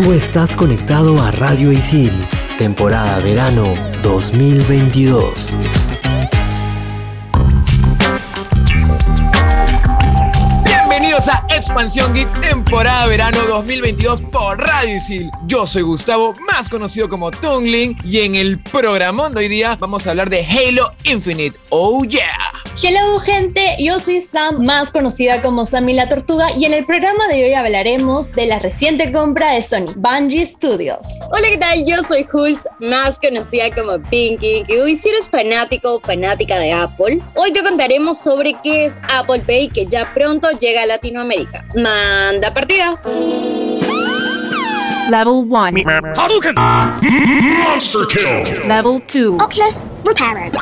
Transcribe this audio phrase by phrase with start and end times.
[0.00, 2.12] Tú estás conectado a Radio Isil,
[2.56, 5.56] temporada verano 2022.
[10.64, 15.32] Bienvenidos a Expansión Geek, temporada verano 2022 por Radio Isil.
[15.48, 20.06] Yo soy Gustavo, más conocido como Tungling, y en el programón de hoy día vamos
[20.06, 21.58] a hablar de Halo Infinite.
[21.70, 22.47] ¡Oh yeah!
[22.80, 27.26] Hello gente, yo soy Sam, más conocida como Sammy la Tortuga y en el programa
[27.26, 31.04] de hoy hablaremos de la reciente compra de Sony, Bungie Studios.
[31.32, 31.84] Hola, ¿qué tal?
[31.84, 36.72] Yo soy Hulz, más conocida como Pinky, que hoy si eres fanático o fanática de
[36.72, 41.64] Apple, hoy te contaremos sobre qué es Apple Pay que ya pronto llega a Latinoamérica.
[41.74, 42.94] Manda partida.
[45.10, 45.82] Level 1.
[46.14, 46.54] Hadouken!
[46.54, 48.68] Monster kill!
[48.68, 49.42] Level 2.
[49.42, 49.74] Oculus
[50.04, 50.54] repaired.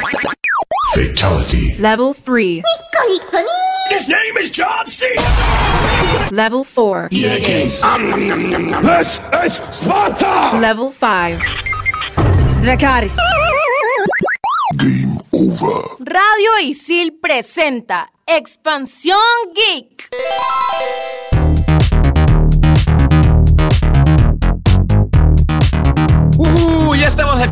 [0.95, 1.77] Fatality.
[1.79, 2.63] Level 3.
[3.91, 5.07] His name is John C.
[6.31, 7.09] Level 4.
[7.11, 7.79] This is
[9.73, 10.59] Sparta!
[10.59, 11.41] Level 5.
[12.63, 13.17] Dracaris.
[14.79, 15.83] Game over.
[16.01, 20.09] Radio Isil presenta Expansión Geek.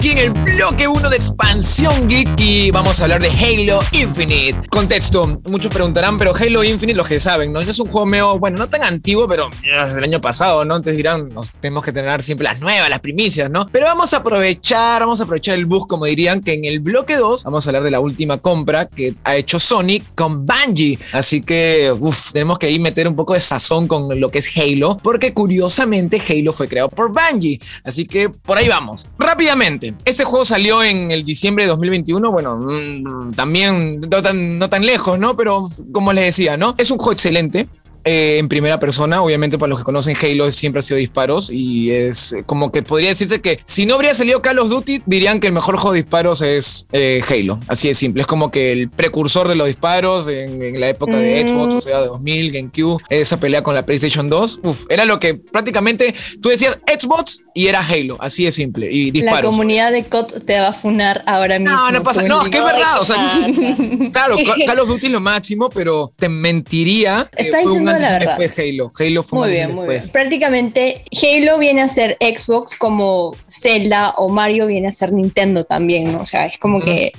[0.05, 4.69] Aquí en el bloque 1 de Expansión Geek y vamos a hablar de Halo Infinite.
[4.69, 7.60] Contexto, muchos preguntarán, pero Halo Infinite, los que saben, ¿no?
[7.60, 10.77] Es un juego medio, bueno, no tan antiguo, pero es del año pasado, ¿no?
[10.77, 13.66] Entonces dirán, nos tenemos que tener siempre las nuevas, las primicias, ¿no?
[13.72, 17.16] Pero vamos a aprovechar, vamos a aprovechar el bus, como dirían, que en el bloque
[17.16, 20.98] 2 vamos a hablar de la última compra que ha hecho Sony con Bungie.
[21.12, 24.55] Así que, uff, tenemos que ahí meter un poco de sazón con lo que es
[24.55, 27.58] Halo, porque curiosamente Halo fue creado por Bungie.
[27.84, 29.06] Así que por ahí vamos.
[29.19, 32.31] Rápidamente, este juego salió en el diciembre de 2021.
[32.31, 35.37] Bueno, mm, también no tan, no tan lejos, ¿no?
[35.37, 36.75] Pero como les decía, ¿no?
[36.78, 37.69] Es un juego excelente.
[38.05, 41.91] Eh, en primera persona, obviamente para los que conocen Halo siempre ha sido disparos y
[41.91, 45.47] es como que podría decirse que si no habría salido Call of Duty dirían que
[45.48, 48.91] el mejor juego de disparos es eh, Halo, así de simple, es como que el
[48.91, 51.48] precursor de los disparos en, en la época de Mm.
[51.48, 55.19] Xbox, o sea, de 2000, GameCube, esa pelea con la PlayStation 2, uf, era lo
[55.19, 59.50] que prácticamente tú decías Xbox y era Halo, así de simple y La disparos.
[59.50, 61.75] comunidad de COD te va a funar ahora mismo.
[61.75, 62.22] No, no pasa.
[62.22, 63.00] No, es que es verdad.
[63.00, 63.16] O sea,
[64.12, 67.28] claro, Ca- Call of Duty es lo máximo, pero te mentiría.
[67.36, 68.38] Está diciendo antes la verdad.
[68.38, 68.91] Después Halo.
[68.99, 70.09] Halo fue Muy bien, muy bien.
[70.09, 76.12] Prácticamente Halo viene a ser Xbox como Zelda o Mario viene a ser Nintendo también,
[76.12, 76.21] ¿no?
[76.21, 77.12] O sea, es como que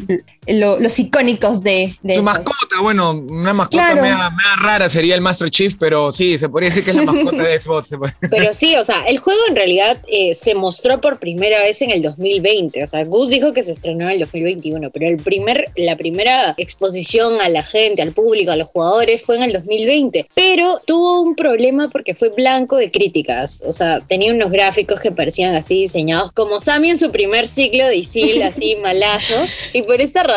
[0.47, 2.23] lo- los icónicos de, de Tu esos.
[2.23, 4.01] mascota, bueno, una mascota Claro.
[4.01, 7.03] mea, mea rara sería el Master Chief, pero sí, se podría decir que es la
[7.11, 7.91] mascota de Xbox.
[8.29, 11.91] Pero sí, o sea, el juego en realidad eh, se mostró por primera vez en
[11.91, 12.84] el 2020.
[12.84, 16.53] O sea, Gus dijo que se estrenó en el 2021, pero el primer, la primera
[16.57, 20.28] exposición a la gente, al público, a los jugadores fue en el 2020.
[20.35, 23.61] Pero tuvo un problema porque fue blanco de críticas.
[23.66, 27.88] O sea, tenía unos gráficos que parecían así diseñados como Sammy en su primer ciclo
[27.88, 29.35] de Isil, así malazo.
[29.73, 30.34] Y por esta razón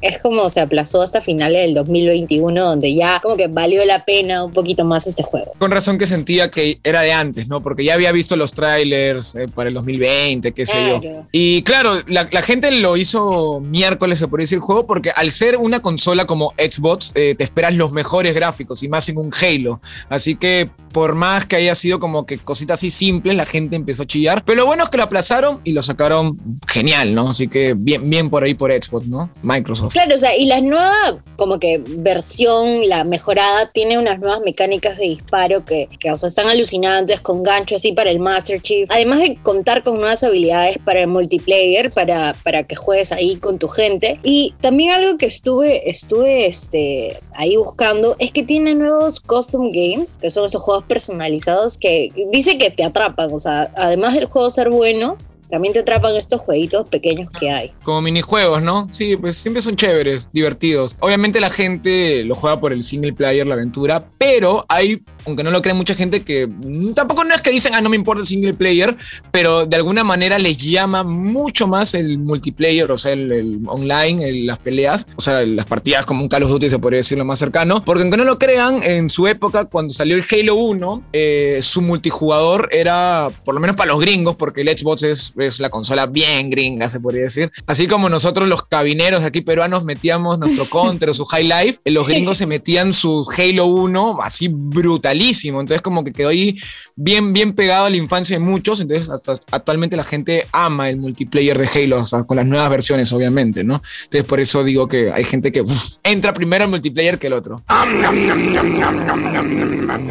[0.00, 4.44] es como se aplazó hasta finales del 2021, donde ya como que valió la pena
[4.44, 5.52] un poquito más este juego.
[5.58, 7.62] Con razón que sentía que era de antes, ¿no?
[7.62, 11.00] Porque ya había visto los trailers eh, para el 2020, qué sé yo.
[11.32, 15.32] Y claro, la, la gente lo hizo miércoles, se podría decir, el juego, porque al
[15.32, 19.30] ser una consola como Xbox, eh, te esperas los mejores gráficos y más en un
[19.40, 19.80] Halo.
[20.08, 24.02] Así que por más que haya sido como que cositas así simples, la gente empezó
[24.02, 24.44] a chillar.
[24.44, 26.36] Pero lo bueno es que lo aplazaron y lo sacaron
[26.68, 27.30] genial, ¿no?
[27.30, 29.29] Así que bien, bien por ahí por Xbox, ¿no?
[29.42, 29.92] Microsoft.
[29.92, 34.98] Claro, o sea, y la nueva, como que versión, la mejorada, tiene unas nuevas mecánicas
[34.98, 38.88] de disparo que, que o sea, están alucinantes, con gancho así para el Master Chief.
[38.90, 43.58] Además de contar con nuevas habilidades para el multiplayer, para, para que juegues ahí con
[43.58, 44.20] tu gente.
[44.22, 50.18] Y también algo que estuve, estuve este, ahí buscando es que tiene nuevos custom games,
[50.18, 53.32] que son esos juegos personalizados que dice que te atrapan.
[53.32, 55.16] O sea, además del juego ser bueno,
[55.50, 57.72] también te atrapan estos jueguitos pequeños que hay.
[57.84, 58.88] Como minijuegos, ¿no?
[58.90, 60.96] Sí, pues siempre son chéveres, divertidos.
[61.00, 65.50] Obviamente la gente lo juega por el single player, la aventura, pero hay, aunque no
[65.50, 66.48] lo cree mucha gente, que
[66.94, 68.96] tampoco no es que dicen, ah, no me importa el single player,
[69.30, 74.58] pero de alguna manera les llama mucho más el multiplayer, o sea, el, online, las
[74.58, 77.38] peleas, o sea, las partidas como un Call of Duty se podría decir lo más
[77.38, 81.58] cercano, porque aunque no lo crean, en su época, cuando salió el Halo 1, eh,
[81.62, 85.70] su multijugador era, por lo menos para los gringos, porque el Xbox es, es la
[85.70, 87.50] consola bien gringa, se podría decir.
[87.66, 92.06] Así como nosotros los cabineros aquí peruanos metíamos nuestro Counter o su High Life, los
[92.06, 95.60] gringos se metían su Halo 1 así brutalísimo.
[95.60, 96.56] Entonces como que quedó ahí
[96.96, 98.80] bien, bien pegado a la infancia de muchos.
[98.80, 102.70] Entonces hasta actualmente la gente ama el multiplayer de Halo, o sea, con las nuevas
[102.70, 103.82] versiones obviamente, ¿no?
[104.04, 107.34] Entonces por eso digo que hay gente que uf, entra primero al multiplayer que el
[107.34, 107.62] otro.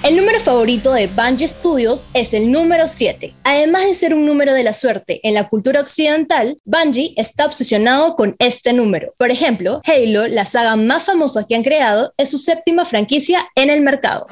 [0.06, 0.07] 545.
[0.07, 3.34] El número favorito de Bungie Studios es el número 7.
[3.44, 8.16] Además de ser un número de la suerte en la cultura occidental, Bungie está obsesionado
[8.16, 9.13] con este número.
[9.18, 13.72] Por ejemplo, Halo, la saga más famosa que han creado, es su séptima franquicia en
[13.72, 14.28] el mercado.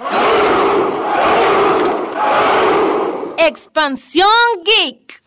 [3.40, 4.30] Expansión
[4.64, 5.24] Geek.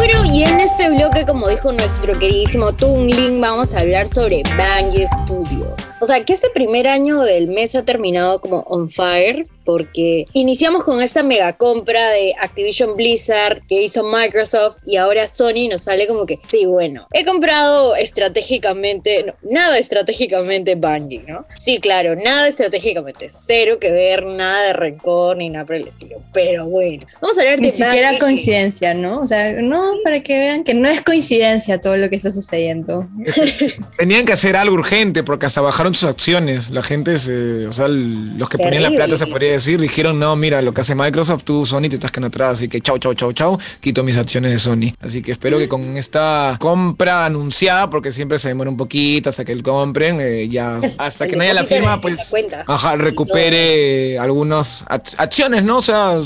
[0.00, 5.06] Bueno, y en este bloque, como dijo nuestro queridísimo Tungling, vamos a hablar sobre Bungie
[5.06, 5.92] Studios.
[6.00, 10.82] O sea, que este primer año del mes ha terminado como on fire porque iniciamos
[10.82, 16.08] con esta mega compra de Activision Blizzard que hizo Microsoft y ahora Sony nos sale
[16.08, 21.46] como que, sí, bueno, he comprado estratégicamente, no, nada estratégicamente Bungie, ¿no?
[21.54, 26.16] Sí, claro, nada estratégicamente, cero que ver, nada de rencor ni nada por el estilo,
[26.32, 28.18] pero bueno, vamos a hablar Ni de siquiera Bungie.
[28.18, 29.20] coincidencia, ¿no?
[29.20, 33.06] O sea, no, para que vean que no es coincidencia todo lo que está sucediendo.
[33.98, 36.70] Tenían que hacer algo urgente porque hasta bajaron sus acciones.
[36.70, 40.34] La gente, se, o sea, los que ponían la plata, se podría decir, dijeron, no,
[40.36, 42.58] mira, lo que hace Microsoft, tú, Sony, te estás quedando atrás.
[42.58, 44.92] Así que chau, chau, chau, chau, quito mis acciones de Sony.
[45.00, 49.44] Así que espero que con esta compra anunciada, porque siempre se demora un poquito hasta
[49.44, 52.64] que lo compren, eh, ya hasta El que no haya la firma, la pues, cuenta.
[52.66, 55.78] ajá, recupere algunas ac- acciones, ¿no?
[55.78, 56.18] O sea,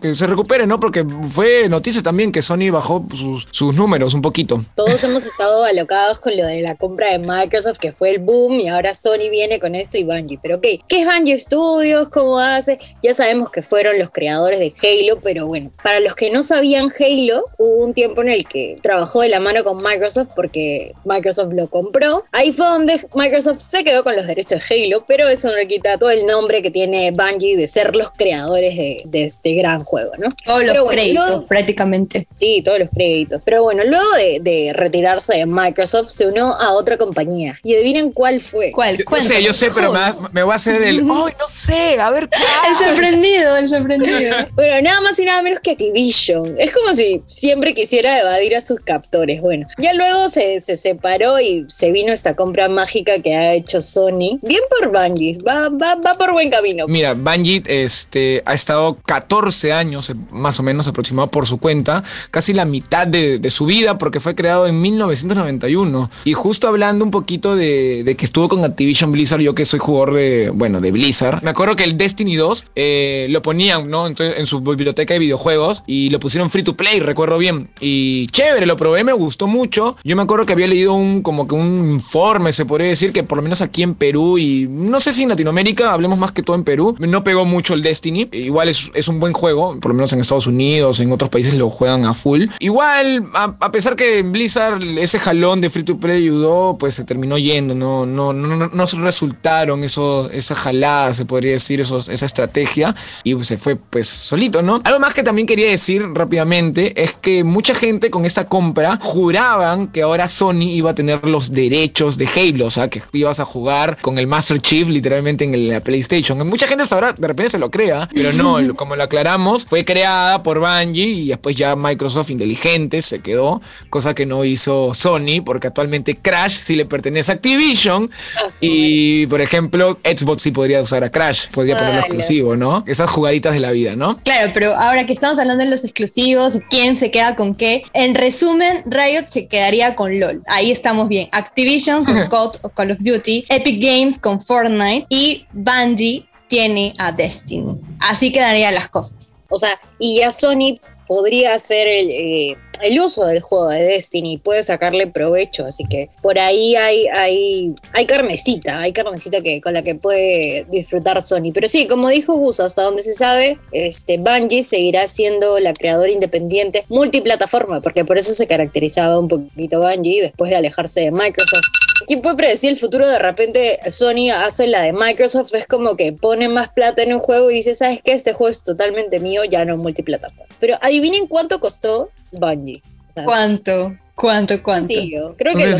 [0.00, 0.78] que se recupere, ¿no?
[0.80, 4.62] Porque fue noticia también que Sony bajó sus, sus números un poquito.
[4.74, 8.60] Todos hemos estado alocados con lo de la compra de Microsoft, que fue el boom,
[8.60, 10.38] y ahora Sony viene con esto y Bungie.
[10.42, 12.08] Pero, ok, ¿qué es Bungie Studios?
[12.10, 12.67] ¿Cómo hace?
[13.02, 16.90] Ya sabemos que fueron los creadores de Halo, pero bueno, para los que no sabían
[16.98, 21.52] Halo, hubo un tiempo en el que trabajó de la mano con Microsoft porque Microsoft
[21.54, 22.22] lo compró.
[22.32, 25.66] Ahí fue donde Microsoft se quedó con los derechos de Halo, pero eso no le
[25.68, 29.84] quita todo el nombre que tiene Bungie de ser los creadores de, de este gran
[29.84, 30.28] juego, ¿no?
[30.44, 32.26] Todos los bueno, créditos, luego- prácticamente.
[32.34, 33.42] Sí, todos los créditos.
[33.44, 37.58] Pero bueno, luego de, de retirarse de Microsoft, se unió a otra compañía.
[37.62, 38.72] Y adivinen cuál fue.
[38.72, 38.92] ¿Cuál?
[38.96, 39.42] Yo sé, Cuéntanos.
[39.44, 39.92] yo sé, pero
[40.32, 40.98] me, voy a hacer el.
[41.10, 42.00] ¡Ay, no sé!
[42.00, 42.28] A ver,
[42.66, 44.36] El sorprendido, el sorprendido.
[44.54, 46.56] Bueno, nada más y nada menos que Activision.
[46.58, 49.40] Es como si siempre quisiera evadir a sus captores.
[49.40, 53.80] Bueno, ya luego se, se separó y se vino esta compra mágica que ha hecho
[53.80, 54.38] Sony.
[54.42, 56.86] Bien por Bungie, va, va, va por buen camino.
[56.88, 62.02] Mira, Bungie este, ha estado 14 años, eh, más o menos aproximado por su cuenta,
[62.30, 66.10] casi la mitad de, de su vida, porque fue creado en 1991.
[66.24, 69.78] Y justo hablando un poquito de, de que estuvo con Activision Blizzard, yo que soy
[69.78, 74.06] jugador de, bueno, de Blizzard, me acuerdo que el Destiny 2 eh, lo ponían, ¿no?
[74.06, 77.70] Entonces, en su biblioteca de videojuegos y lo pusieron free to play, recuerdo bien.
[77.80, 79.96] Y chévere, lo probé, me gustó mucho.
[80.04, 83.22] Yo me acuerdo que había leído un, como que un informe, se podría decir, que
[83.22, 86.42] por lo menos aquí en Perú y no sé si en Latinoamérica, hablemos más que
[86.42, 88.28] todo en Perú, no pegó mucho el Destiny.
[88.32, 91.54] Igual es, es un buen juego, por lo menos en Estados Unidos, en otros países
[91.54, 92.46] lo juegan a full.
[92.60, 96.94] Igual, a, a pesar que en Blizzard ese jalón de free to play ayudó, pues
[96.94, 102.08] se terminó yendo, no, no, no, no, resultaron eso, esa jalada, se podría decir, esos,
[102.08, 104.80] esa estrategia, y pues, se fue pues solito, ¿no?
[104.84, 109.88] Algo más que también quería decir rápidamente es que mucha gente con esta compra juraban
[109.88, 113.44] que ahora Sony iba a tener los derechos de Halo, o sea, que ibas a
[113.44, 116.46] jugar con el Master Chief literalmente en la PlayStation.
[116.48, 119.84] Mucha gente hasta ahora de repente se lo crea, pero no, como lo aclaramos, fue
[119.84, 125.42] creada por Bungie y después ya Microsoft inteligente se quedó, cosa que no hizo Sony,
[125.44, 128.10] porque actualmente Crash sí le pertenece a Activision
[128.46, 132.14] Así y, por ejemplo, Xbox sí podría usar a Crash, podría ponerlo Vale.
[132.28, 132.84] Exclusivo, ¿no?
[132.86, 134.18] Esas jugaditas de la vida, ¿no?
[134.18, 138.14] Claro, pero ahora que estamos hablando de los exclusivos, quién se queda con qué, en
[138.14, 140.42] resumen, Riot se quedaría con LOL.
[140.46, 141.28] Ahí estamos bien.
[141.32, 147.12] Activision con COD o Call of Duty, Epic Games con Fortnite y Bungie tiene a
[147.12, 147.76] Destiny.
[148.00, 149.38] Así quedarían las cosas.
[149.48, 154.38] O sea, y ya Sony podría hacer el, eh, el uso del juego de Destiny,
[154.38, 159.74] puede sacarle provecho, así que por ahí hay, hay, hay carnecita, hay carnecita que, con
[159.74, 161.52] la que puede disfrutar Sony.
[161.52, 166.10] Pero sí, como dijo Gus, hasta donde se sabe, este, Bungie seguirá siendo la creadora
[166.10, 171.66] independiente multiplataforma, porque por eso se caracterizaba un poquito Bungie después de alejarse de Microsoft.
[172.06, 173.06] ¿Quién puede predecir el futuro?
[173.06, 177.20] De repente Sony hace la de Microsoft, es como que pone más plata en un
[177.20, 178.12] juego y dice, ¿sabes qué?
[178.12, 180.46] Este juego es totalmente mío, ya no multiplataforma.
[180.60, 182.82] Pero adivinen cuánto costó Bungie.
[183.08, 183.96] O sea, ¿Cuánto?
[184.14, 184.60] ¿Cuánto?
[184.62, 184.88] ¿Cuánto?
[184.88, 185.34] sencillo.
[185.38, 185.78] Creo Un que tres-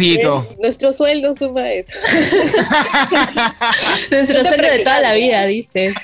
[0.61, 1.93] nuestro sueldo suma eso.
[4.11, 5.95] Nuestro sueldo de toda la vida, dices.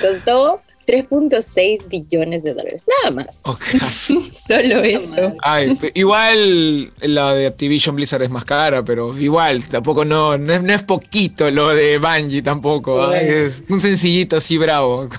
[0.00, 2.84] Costó 3.6 billones de dólares.
[3.02, 3.42] Nada más.
[4.46, 5.34] Solo eso.
[5.42, 10.62] Ay, igual la de Activision Blizzard es más cara, pero igual, tampoco no, no es,
[10.62, 13.02] no es poquito lo de Bungie tampoco.
[13.06, 13.46] ay, Bueno.
[13.46, 15.08] es un sencillito así bravo.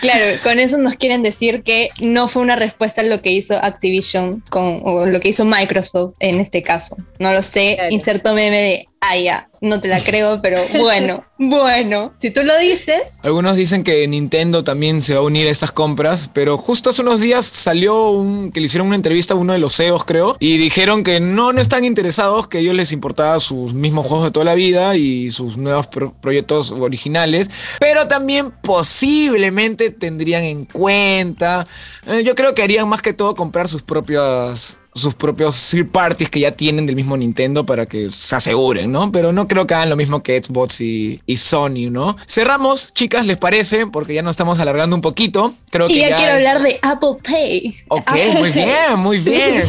[0.00, 3.54] Claro, con eso nos quieren decir que no fue una respuesta a lo que hizo
[3.56, 6.96] Activision con, o lo que hizo Microsoft en este caso.
[7.18, 7.94] No lo sé, Claro.
[7.94, 12.56] inserto meme de, ah, ya, no te la creo, pero bueno, bueno, si tú lo
[12.58, 16.90] dices, Algunos dicen que Nintendo también se va a unir a estas compras, pero justo
[16.90, 20.04] hace unos días salió un, que le hicieron una entrevista a uno de los CEOs,
[20.04, 24.06] creo, y dijeron que no, no están interesados, que a ellos les importaba sus mismos
[24.06, 30.44] juegos de toda la vida y sus nuevos pro- proyectos originales, pero también posiblemente tendrían
[30.44, 31.66] en cuenta,
[32.06, 36.28] eh, yo creo que harían más que todo comprar sus propias sus propios third parties
[36.28, 39.10] que ya tienen del mismo Nintendo para que se aseguren, ¿no?
[39.10, 42.16] Pero no creo que hagan lo mismo que Xbox y, y Sony, ¿no?
[42.26, 43.86] Cerramos, chicas, ¿les parece?
[43.86, 45.54] Porque ya nos estamos alargando un poquito.
[45.70, 47.74] Creo que y ya, ya quiero es- hablar de Apple Pay.
[47.88, 49.62] Ok, muy bien, muy bien.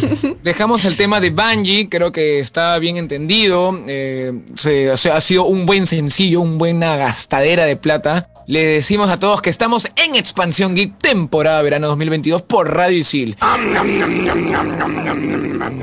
[0.44, 3.80] Dejamos el tema de Bungie, creo que está bien entendido.
[3.88, 8.30] eh, se- o sea, ha sido un buen sencillo, una buena gastadera de plata.
[8.46, 13.38] Le decimos a todos que estamos en Expansión Geek, temporada verano 2022 por Radio Isil.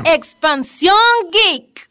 [0.04, 0.96] Expansión
[1.32, 1.90] Geek.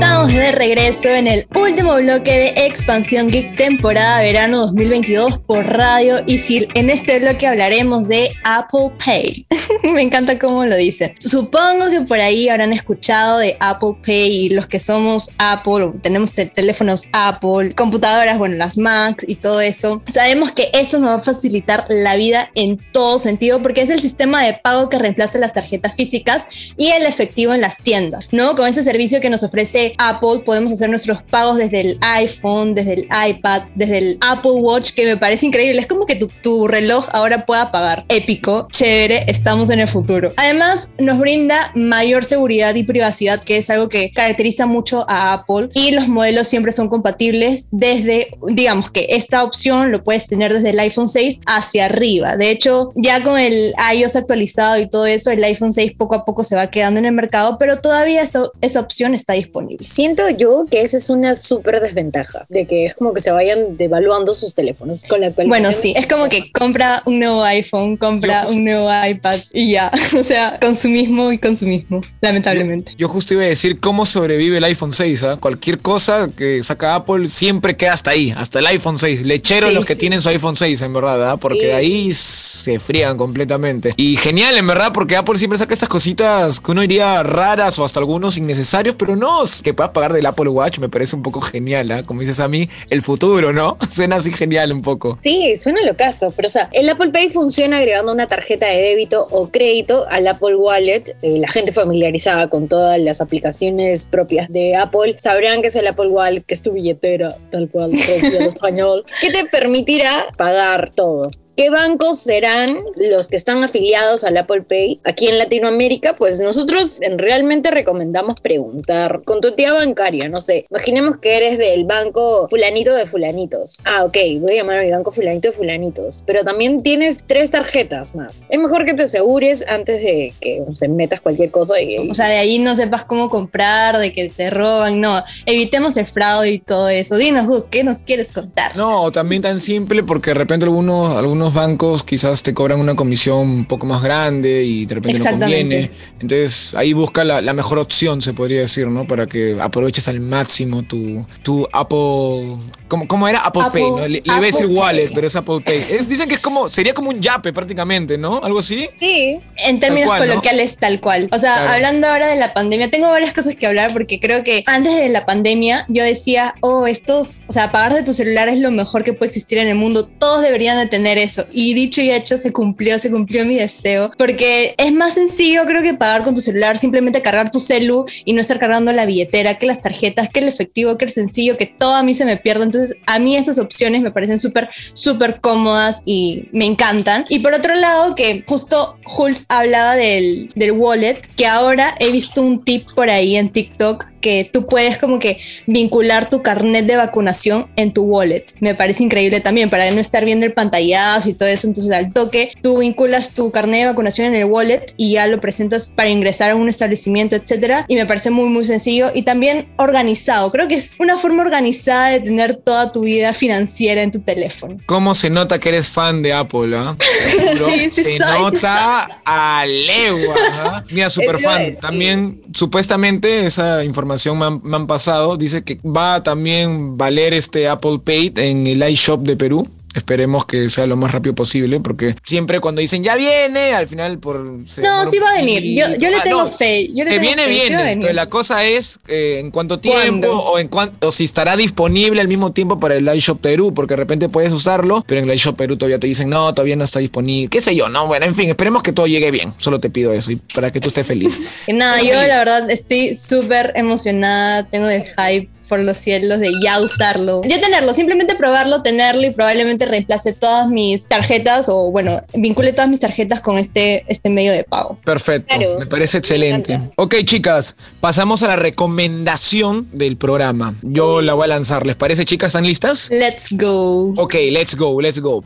[0.00, 6.22] Estamos de regreso en el último bloque de Expansión Geek temporada verano 2022 por Radio
[6.26, 6.68] Isil.
[6.74, 9.46] En este bloque hablaremos de Apple Pay.
[9.92, 11.14] Me encanta cómo lo dice.
[11.22, 16.32] Supongo que por ahí habrán escuchado de Apple Pay y los que somos Apple, tenemos
[16.32, 20.02] te- teléfonos Apple, computadoras, bueno, las Macs y todo eso.
[20.10, 24.00] Sabemos que eso nos va a facilitar la vida en todo sentido porque es el
[24.00, 26.46] sistema de pago que reemplaza las tarjetas físicas
[26.78, 28.56] y el efectivo en las tiendas, ¿no?
[28.56, 32.94] Con ese servicio que nos ofrece Apple podemos hacer nuestros pagos desde el iPhone, desde
[32.94, 35.80] el iPad, desde el Apple Watch, que me parece increíble.
[35.80, 38.04] Es como que tu, tu reloj ahora pueda pagar.
[38.08, 40.32] Épico, chévere, estamos en el futuro.
[40.36, 45.70] Además, nos brinda mayor seguridad y privacidad, que es algo que caracteriza mucho a Apple.
[45.74, 50.70] Y los modelos siempre son compatibles desde, digamos que esta opción lo puedes tener desde
[50.70, 52.36] el iPhone 6 hacia arriba.
[52.36, 56.24] De hecho, ya con el iOS actualizado y todo eso, el iPhone 6 poco a
[56.24, 59.79] poco se va quedando en el mercado, pero todavía esa, esa opción está disponible.
[59.86, 63.76] Siento yo que esa es una súper desventaja, de que es como que se vayan
[63.76, 65.30] devaluando sus teléfonos con la.
[65.46, 69.72] Bueno, sí, es como que compra un nuevo iPhone, compra Yo- un nuevo iPad y
[69.72, 69.90] ya.
[70.20, 72.92] O sea, consumismo y consumismo, lamentablemente.
[72.98, 75.24] Yo justo iba a decir cómo sobrevive el iPhone 6.
[75.24, 75.36] ¿ah?
[75.40, 79.22] Cualquier cosa que saca Apple siempre queda hasta ahí, hasta el iPhone 6.
[79.22, 79.74] Lechero Sí.
[79.74, 81.36] los que tienen su iPhone 6, en verdad, ¿ah?
[81.36, 81.70] porque Sí.
[81.70, 83.92] ahí se frían completamente.
[83.96, 87.84] Y genial, en verdad, porque Apple siempre saca estas cositas que uno diría raras o
[87.84, 91.40] hasta algunos innecesarios, pero no, que puedas pagar del Apple Watch me parece un poco
[91.40, 92.02] genial, ¿ah?
[92.04, 93.76] como dices a mí, el futuro, ¿no?
[93.90, 95.18] Suena así genial un poco.
[95.22, 98.80] Sí, suena lo caso, pero o sea, el Apple Pay funciona agregando una tarjeta de
[98.80, 101.16] débito o crédito al Apple Wallet.
[101.22, 105.86] Eh, la gente familiarizada con todas las aplicaciones propias de Apple sabrán que es el
[105.86, 107.98] Apple Wallet, que es tu billetera, tal cual, al
[108.46, 111.30] español, que te permitirá pagar todo.
[111.60, 116.16] ¿Qué bancos serán los que están afiliados al Apple Pay aquí en Latinoamérica?
[116.16, 120.64] Pues nosotros en- realmente recomendamos preguntar con tu tía bancaria, no sé.
[120.70, 123.80] Imaginemos que eres del banco fulanito de fulanitos.
[123.84, 126.24] Ah, ok, voy a llamar a mi banco fulanito de fulanitos.
[126.26, 128.46] Pero también tienes tres tarjetas más.
[128.48, 131.98] Es mejor que te asegures antes de que se metas cualquier cosa y...
[132.08, 135.22] O sea, de ahí no sepas cómo comprar, de que te roban, no.
[135.44, 137.18] Evitemos el fraude y todo eso.
[137.18, 138.74] Dinos, Gus, ¿qué nos quieres contar?
[138.78, 143.38] No, también tan simple porque de repente algunos, algunos bancos quizás te cobran una comisión
[143.38, 145.90] un poco más grande y de repente no conviene.
[146.20, 149.06] Entonces ahí busca la, la mejor opción, se podría decir, ¿no?
[149.06, 152.56] Para que aproveches al máximo tu, tu Apple...
[152.88, 153.40] ¿Cómo, cómo era?
[153.40, 153.98] Apple, Apple- Pay, ¿no?
[154.00, 155.14] Le, le iba a decir Apple wallet, Pay.
[155.14, 155.76] pero es Apple Pay.
[155.76, 158.40] Es- dicen que es como, sería como un yape prácticamente, ¿no?
[158.42, 158.88] Algo así.
[158.98, 160.26] Sí, En términos cual, ¿no?
[160.28, 161.28] coloquiales, tal cual.
[161.30, 161.72] O sea, Claro.
[161.74, 165.08] hablando ahora de la pandemia, tengo varias cosas que hablar porque creo que antes de
[165.08, 169.04] la pandemia yo decía, oh, estos, o sea, pagar de tu celular es lo mejor
[169.04, 170.06] que puede existir en el mundo.
[170.08, 171.39] Todos deberían de tener eso.
[171.52, 175.82] Y dicho y hecho, se cumplió, se cumplió mi deseo, porque es más sencillo creo
[175.82, 179.58] que pagar con tu celular, simplemente cargar tu celu y no estar cargando la billetera,
[179.58, 182.36] que las tarjetas, que el efectivo, que el sencillo, que todo a mí se me
[182.36, 182.64] pierde.
[182.64, 187.24] Entonces, a mí esas opciones me parecen súper, súper cómodas y me encantan.
[187.28, 192.42] Y por otro lado, que justo Jules hablaba del, del wallet, que ahora he visto
[192.42, 196.96] un tip por ahí en TikTok que tú puedes como que vincular tu carnet de
[196.96, 198.46] vacunación en tu wallet.
[198.60, 201.66] Me parece increíble también para no estar viendo el pantallazo y todo eso.
[201.66, 205.40] Entonces al toque tú vinculas tu carnet de vacunación en el wallet y ya lo
[205.40, 207.84] presentas para ingresar a un establecimiento, etcétera.
[207.88, 210.50] Y me parece muy muy sencillo y también organizado.
[210.50, 214.76] Creo que es una forma organizada de tener toda tu vida financiera en tu teléfono.
[214.86, 216.68] ¿Cómo se nota que eres fan de Apple?
[216.68, 216.96] Bro,
[217.70, 220.34] Sí, sí se soy, sí nota a legua.
[220.58, 220.84] ¿ah?
[220.90, 221.76] Mira, super fan.
[221.76, 225.36] También, supuestamente, esa información me han, me han pasado.
[225.36, 229.68] Dice que va a también valer este Apple Pay en el iShop de Perú.
[229.94, 234.18] Esperemos que sea lo más rápido posible, porque siempre cuando dicen ya viene, al final
[234.18, 234.40] por.
[234.40, 235.62] No, sí va a venir.
[235.64, 236.88] Yo, yo le Ah, tengo no, fe.
[236.88, 237.98] Yo le tengo viene, fe, venir.
[238.00, 240.38] Pero la cosa es eh, en cuánto tiempo ¿Cuándo?
[240.38, 243.92] o en cuánto, o si estará disponible al mismo tiempo para el iShop Perú, porque
[243.92, 246.84] de repente puedes usarlo, pero en el iShop Perú todavía te dicen no, todavía no
[246.84, 247.48] está disponible.
[247.48, 247.88] ¿Qué sé yo?
[247.88, 249.52] No, bueno, en fin, esperemos que todo llegue bien.
[249.58, 251.40] Solo te pido eso y para que tú estés feliz.
[251.68, 256.80] Nada, yo la verdad estoy súper emocionada, tengo el hype por los cielos de ya
[256.80, 257.40] usarlo.
[257.44, 262.90] Ya tenerlo, simplemente probarlo, tenerlo y probablemente reemplace todas mis tarjetas o bueno, vincule todas
[262.90, 264.98] mis tarjetas con este, este medio de pago.
[265.04, 266.72] Perfecto, Claro, me parece me excelente.
[266.74, 266.94] encanta.
[266.96, 270.74] ok, chicas, pasamos a la recomendación del programa.
[270.82, 271.86] Yo la voy a lanzar.
[271.86, 272.48] ¿Les parece, chicas?
[272.48, 273.08] ¿Están listas?
[273.10, 274.12] Let's go.
[274.16, 275.44] Ok, let's go, let's go.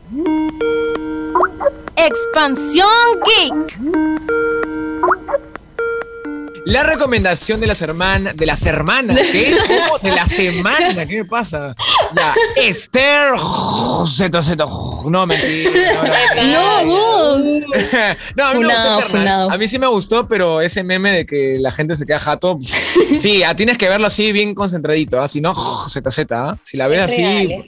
[1.95, 2.89] Expansión
[3.25, 3.79] Geek.
[6.65, 9.15] La recomendación de las hermanas, de las hermanas.
[10.01, 11.75] De la semana, ¿qué me pasa?
[12.15, 13.33] Ya, Esther
[14.05, 14.65] Z Z.
[15.09, 15.69] No, mentira.
[16.51, 17.39] No, vos.
[18.35, 19.03] no, a mí me Funado, gustó Eternal.
[19.09, 19.51] funado.
[19.51, 22.57] A mí sí me gustó, pero ese meme de que la gente se queda jato,
[23.19, 25.27] sí, ah, tienes que verlo así bien concentradito, ¿ah?
[25.27, 26.57] si no, ZZ, ¿ah?
[26.61, 27.63] si la ves Es así, real,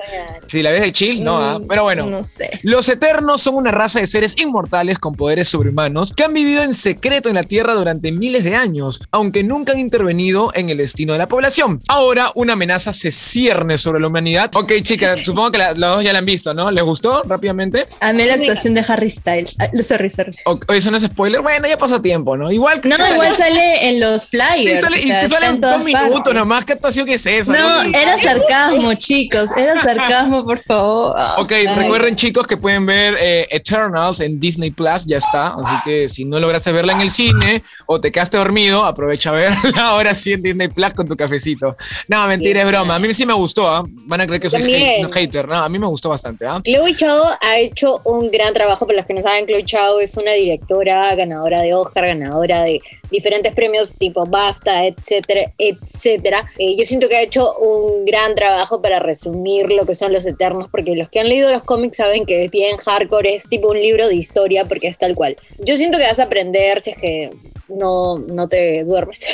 [0.47, 1.59] si la ves de chill, no, ¿ah?
[1.67, 2.05] pero bueno.
[2.07, 2.59] No sé.
[2.63, 6.73] Los Eternos son una raza de seres inmortales con poderes sobrehumanos que han vivido en
[6.73, 11.13] secreto en la Tierra durante miles de años, aunque nunca han intervenido en el destino
[11.13, 11.81] de la población.
[11.87, 14.51] Ahora una amenaza se cierne sobre la humanidad.
[14.55, 16.71] Ok, chicas, supongo que la- las dos ya la han visto, ¿no?
[16.71, 17.85] ¿Les gustó rápidamente?
[17.99, 19.55] Amé la actuación de Harry Styles.
[19.59, 20.31] Ah, sorry, sorry.
[20.45, 21.41] O- eso no es spoiler.
[21.41, 22.51] Bueno, ya pasó tiempo, ¿no?
[22.51, 24.81] Igual No, igual sale en los Sí, flyers.
[24.81, 26.33] sale, o y sea, salen todas dos minutos partes.
[26.33, 26.65] nomás.
[26.65, 27.53] ¿Qué actuación es esa?
[27.53, 29.49] No, era sarcasmo, chicos.
[29.55, 31.15] Era sarcasmo, por favor.
[31.17, 35.47] Ah, Ok, recuerden chicos que pueden ver eh, Eternals en Disney Plus, ya está.
[35.49, 39.33] Así que si no lograste verla en el cine o te quedaste dormido, aprovecha a
[39.33, 41.75] verla ahora sí en Disney Plus con tu cafecito.
[42.07, 42.95] No, mentira, es broma.
[42.95, 43.83] A mí sí me gustó, ¿ah?
[43.87, 45.47] Van a creer que soy hate- no, hater.
[45.47, 46.61] No, a mí me gustó bastante, ¿ah?
[46.63, 48.85] Chloe Chao ha hecho un gran trabajo.
[48.85, 52.81] Para los que no saben, Chloe Chao es una directora ganadora de Oscar, ganadora de
[53.09, 56.45] diferentes premios tipo BAFTA, etcétera, etcétera.
[56.57, 60.25] Eh, yo siento que ha hecho un gran trabajo para resumir lo que son los
[60.25, 63.69] Eternos, porque los que han leído los cómics saben que es bien hardcore, es tipo
[63.69, 65.37] un libro de historia, porque es tal cual.
[65.59, 67.29] Yo siento que vas a aprender si es que
[67.67, 69.25] no, no te duermes.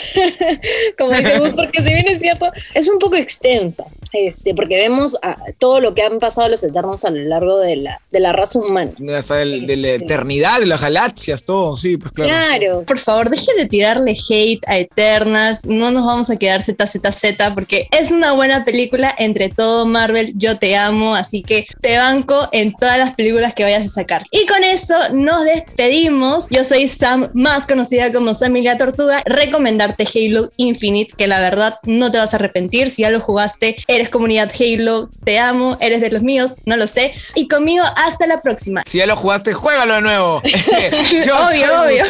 [0.97, 5.17] Como dice Gus, porque si bien es cierto, es un poco extensa, este, porque vemos
[5.21, 8.31] a- todo lo que han pasado los Eternos a lo largo de la, de la
[8.33, 8.91] raza humana.
[9.17, 12.29] Hasta el- de la eternidad, de las galaxias, todo, sí, pues claro.
[12.29, 12.83] Claro.
[12.85, 15.65] Por favor, dejen de tirarle hate a Eternas.
[15.65, 19.13] No nos vamos a quedar ZZZ porque es una buena película.
[19.17, 21.15] Entre todo, Marvel, yo te amo.
[21.15, 24.23] Así que te banco en todas las películas que vayas a sacar.
[24.31, 26.47] Y con eso nos despedimos.
[26.49, 29.21] Yo soy Sam, más conocida como Sammy la Tortuga.
[29.25, 32.89] Recomendarte Halo Infinite, que la verdad no te vas a arrepentir.
[32.89, 35.09] Si ya lo jugaste, eres comunidad Halo.
[35.23, 37.13] Te amo, eres de los míos, no lo sé.
[37.35, 38.83] Y conmigo, hasta la próxima.
[38.85, 40.41] Si ya lo jugaste, juégalo de nuevo.
[41.25, 42.05] Yo Obvio, soy- obvio.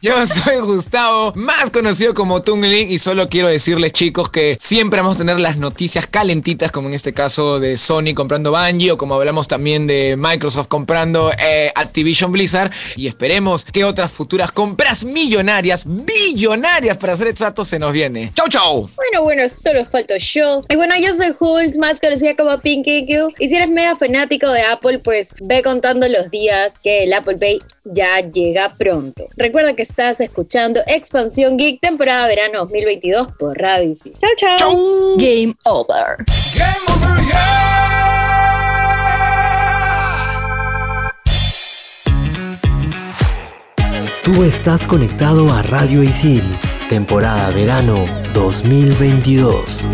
[0.00, 5.16] Yo soy Gustavo, más conocido como Tungling, y solo quiero decirles, chicos, que siempre vamos
[5.16, 9.14] a tener las noticias calentitas, como en este caso de Sony comprando Bungie, o como
[9.14, 15.84] hablamos también de Microsoft comprando eh, Activision Blizzard, y esperemos que otras futuras compras millonarias,
[15.86, 18.32] billonarias para ser exactos, se nos viene.
[18.34, 18.90] ¡Chau, chau!
[18.96, 20.60] Bueno, bueno, solo falto yo.
[20.68, 23.32] Y bueno, yo soy Hulz, más conocida como Pinky Q.
[23.38, 27.38] Y si eres mega fanático de Apple, pues ve contando los días que el Apple
[27.38, 29.26] Pay ya llega pronto.
[29.36, 34.12] Recuerda que estás escuchando Expansión Geek, temporada verano 2022 por Radio Easy.
[34.20, 34.56] Chao, chao.
[34.58, 35.16] ¡Chau!
[35.16, 36.16] Game over.
[36.56, 37.74] Game over, yeah!
[44.24, 46.42] Tú estás conectado a Radio Isil,
[46.88, 49.86] temporada verano 2022.